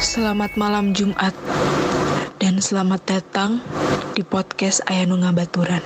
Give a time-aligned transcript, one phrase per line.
[0.00, 1.36] Selamat malam Jumat
[2.40, 3.60] dan selamat datang
[4.16, 5.84] di podcast Ayanu Ngabaturan.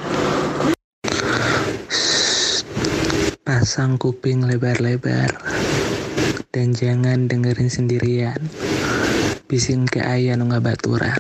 [3.43, 5.35] Pasang kuping lebar-lebar
[6.55, 8.39] dan jangan dengerin sendirian.
[9.51, 11.19] Bising ke Ayanu Ngabaturan.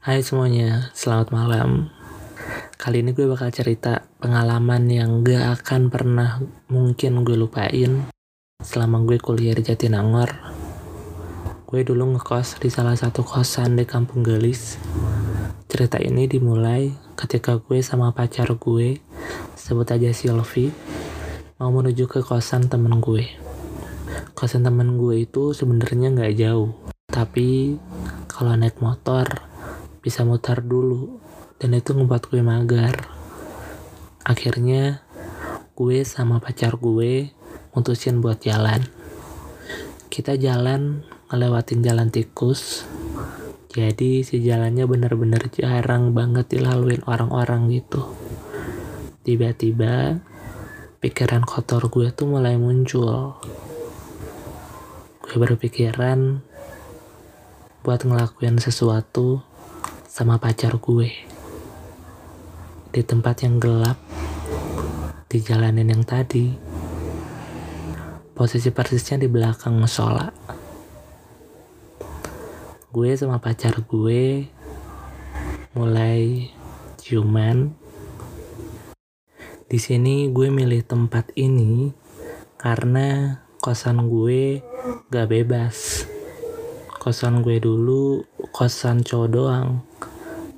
[0.00, 1.92] Hai semuanya, selamat malam.
[2.80, 6.40] Kali ini gue bakal cerita pengalaman yang gak akan pernah
[6.72, 8.13] mungkin gue lupain
[8.64, 10.32] selama gue kuliah di Jatinangor.
[11.68, 14.80] Gue dulu ngekos di salah satu kosan di kampung Gelis.
[15.68, 19.04] Cerita ini dimulai ketika gue sama pacar gue,
[19.52, 20.72] sebut aja Sylvie,
[21.60, 23.28] mau menuju ke kosan temen gue.
[24.32, 26.72] Kosan temen gue itu sebenarnya nggak jauh,
[27.12, 27.76] tapi
[28.32, 29.44] kalau naik motor
[30.00, 31.20] bisa mutar dulu
[31.60, 33.12] dan itu ngebuat gue magar.
[34.24, 35.04] Akhirnya
[35.76, 37.43] gue sama pacar gue
[37.74, 38.86] mutusin buat jalan.
[40.06, 42.86] Kita jalan ngelewatin jalan tikus.
[43.74, 48.14] Jadi si jalannya bener-bener jarang banget dilaluin orang-orang gitu.
[49.26, 50.22] Tiba-tiba
[51.02, 53.34] pikiran kotor gue tuh mulai muncul.
[55.18, 56.38] Gue berpikiran
[57.82, 59.42] buat ngelakuin sesuatu
[60.06, 61.10] sama pacar gue
[62.94, 63.98] di tempat yang gelap
[65.26, 66.73] di jalanan yang tadi
[68.34, 70.28] posisi persisnya di belakang musola
[72.94, 74.46] gue sama pacar gue
[75.74, 76.46] mulai
[77.02, 77.74] ciuman.
[79.66, 81.90] Di sini gue milih tempat ini
[82.54, 84.62] karena kosan gue
[85.10, 86.06] gak bebas.
[87.02, 88.22] Kosan gue dulu
[88.54, 89.82] kosan cowok doang.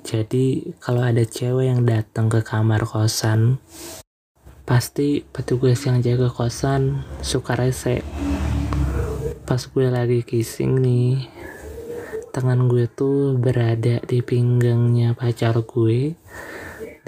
[0.05, 3.57] Jadi kalau ada cewek yang datang ke kamar kosan,
[4.67, 8.03] pasti petugas yang jaga kosan suka rese.
[9.47, 11.23] Pas gue lagi kissing nih,
[12.35, 16.19] tangan gue tuh berada di pinggangnya pacar gue,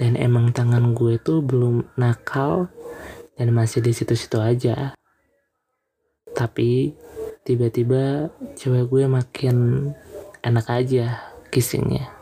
[0.00, 2.72] dan emang tangan gue tuh belum nakal
[3.36, 4.96] dan masih di situ-situ aja.
[6.32, 6.96] Tapi
[7.44, 9.56] tiba-tiba cewek gue makin
[10.40, 11.20] enak aja
[11.52, 12.20] kissingnya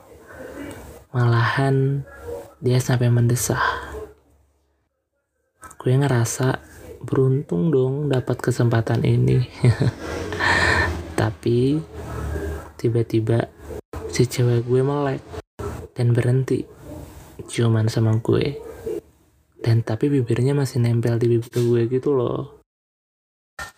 [1.12, 2.05] malahan
[2.60, 3.78] dia sampai mendesah.
[5.88, 6.60] Gue ngerasa
[7.00, 9.41] beruntung dong dapat kesempatan ini.
[11.16, 11.81] Tapi
[12.76, 13.49] tiba-tiba
[14.12, 15.25] si cewek gue melek
[15.97, 16.69] dan berhenti
[17.41, 18.60] cuman sama gue.
[19.65, 22.60] Dan tapi bibirnya masih nempel di bibir gue gitu loh.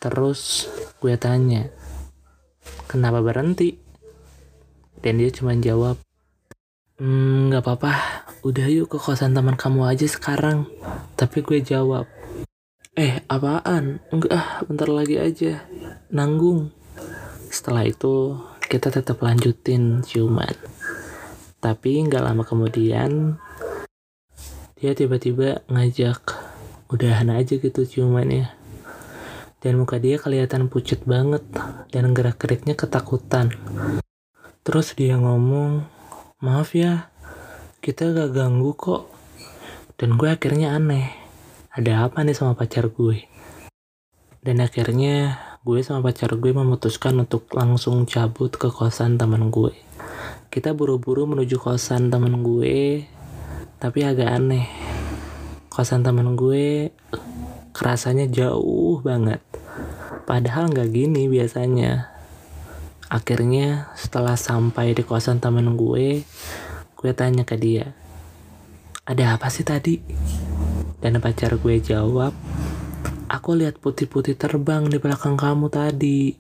[0.03, 0.67] Terus
[0.99, 1.71] gue tanya,
[2.91, 3.79] kenapa berhenti?
[4.99, 6.03] Dan dia cuma jawab,
[7.01, 7.93] Hmm, nggak apa-apa.
[8.45, 10.69] Udah yuk ke kosan teman kamu aja sekarang.
[11.17, 12.05] Tapi gue jawab,
[12.93, 14.05] eh apaan?
[14.13, 15.65] Enggak, ah, bentar lagi aja.
[16.13, 16.69] Nanggung.
[17.49, 18.37] Setelah itu
[18.69, 20.53] kita tetap lanjutin ciuman.
[21.65, 23.41] Tapi nggak lama kemudian
[24.77, 26.21] dia tiba-tiba ngajak
[26.93, 28.53] udahan aja gitu ciumannya.
[29.65, 31.49] Dan muka dia kelihatan pucat banget
[31.97, 33.57] dan gerak-geriknya ketakutan.
[34.61, 36.00] Terus dia ngomong,
[36.41, 37.13] maaf ya,
[37.85, 39.13] kita gak ganggu kok.
[40.01, 41.13] Dan gue akhirnya aneh,
[41.69, 43.29] ada apa nih sama pacar gue?
[44.41, 49.77] Dan akhirnya gue sama pacar gue memutuskan untuk langsung cabut ke kosan teman gue.
[50.49, 53.05] Kita buru-buru menuju kosan teman gue,
[53.77, 54.65] tapi agak aneh.
[55.69, 56.89] Kosan teman gue
[57.77, 59.45] kerasanya jauh banget.
[60.25, 62.10] Padahal nggak gini biasanya.
[63.11, 66.23] Akhirnya setelah sampai di kosan temen gue,
[66.95, 67.91] gue tanya ke dia,
[69.03, 69.99] ada apa sih tadi?
[71.03, 72.31] Dan pacar gue jawab,
[73.27, 76.39] aku lihat putih-putih terbang di belakang kamu tadi.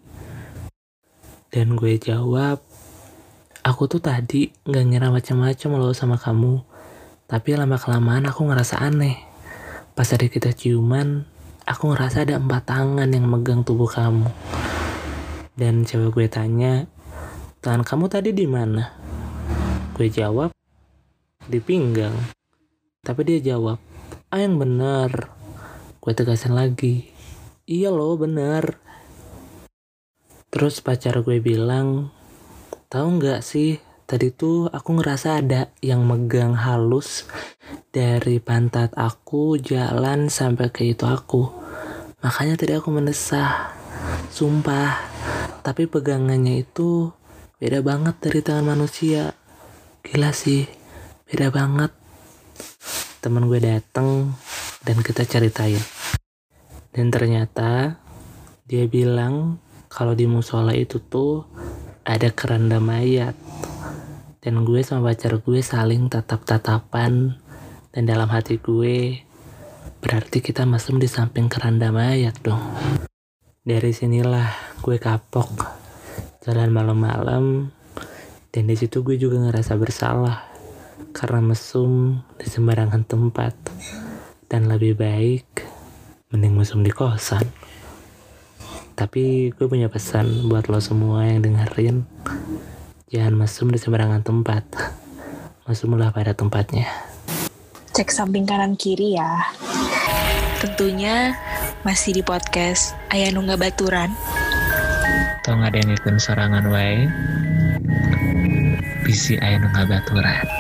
[1.50, 2.62] Dan gue jawab,
[3.67, 6.62] aku tuh tadi gak ngira macam-macam loh sama kamu.
[7.26, 9.19] Tapi lama-kelamaan aku ngerasa aneh.
[9.99, 11.26] Pas ada kita ciuman,
[11.67, 14.31] aku ngerasa ada empat tangan yang megang tubuh kamu.
[15.58, 16.87] Dan cewek gue tanya,
[17.62, 18.94] tangan kamu tadi di mana?
[19.94, 20.55] Gue jawab,
[21.47, 22.14] di pinggang.
[23.02, 23.81] Tapi dia jawab,
[24.31, 25.32] ah yang bener.
[26.00, 27.11] Gue tegasin lagi,
[27.69, 28.79] iya loh bener.
[30.50, 32.11] Terus pacar gue bilang,
[32.91, 33.79] tahu nggak sih
[34.11, 37.31] tadi tuh aku ngerasa ada yang megang halus
[37.94, 41.46] dari pantat aku jalan sampai ke itu aku.
[42.19, 43.70] Makanya tadi aku mendesah.
[44.31, 44.99] Sumpah,
[45.60, 47.12] tapi pegangannya itu
[47.60, 49.36] beda banget dari tangan manusia.
[50.00, 50.64] Gila sih
[51.28, 51.92] beda banget.
[53.20, 54.32] Temen gue dateng
[54.80, 55.80] dan kita ceritain.
[56.90, 58.00] Dan ternyata
[58.64, 59.60] dia bilang
[59.92, 61.44] kalau di musola itu tuh
[62.08, 63.36] ada keranda mayat.
[64.40, 67.36] Dan gue sama pacar gue saling tatap-tatapan.
[67.92, 69.20] Dan dalam hati gue
[70.00, 73.09] berarti kita mesum di samping keranda mayat dong
[73.70, 74.50] dari sinilah
[74.82, 75.62] gue kapok
[76.43, 77.70] jalan malam-malam
[78.50, 80.50] dan di situ gue juga ngerasa bersalah
[81.14, 83.55] karena mesum di sembarangan tempat
[84.50, 85.46] dan lebih baik
[86.34, 87.46] mending mesum di kosan
[88.99, 92.02] tapi gue punya pesan buat lo semua yang dengerin
[93.11, 94.62] Jangan mesum di sembarangan tempat.
[95.67, 96.87] Mesumlah pada tempatnya.
[97.90, 99.50] Cek samping kanan kiri ya.
[100.62, 101.34] Tentunya
[101.81, 104.12] masih di podcast Ayah Nungga Baturan.
[105.50, 107.09] Nggak ada yang ikut sorangan wae?
[109.03, 110.59] Bisi Ayah Nungga Baturan.